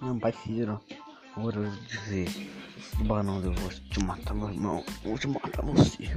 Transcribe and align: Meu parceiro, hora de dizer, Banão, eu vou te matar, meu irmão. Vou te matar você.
Meu 0.00 0.18
parceiro, 0.18 0.80
hora 1.36 1.70
de 1.70 1.86
dizer, 1.86 2.50
Banão, 3.04 3.42
eu 3.42 3.52
vou 3.52 3.68
te 3.68 4.02
matar, 4.02 4.34
meu 4.34 4.48
irmão. 4.50 4.84
Vou 5.04 5.18
te 5.18 5.28
matar 5.28 5.62
você. 5.62 6.08